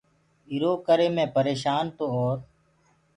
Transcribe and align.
ايٚرو 0.49 0.71
ڪري 0.87 1.07
مي 1.15 1.25
پريشآن 1.35 1.83
تو 1.97 2.05
اور 2.15 2.37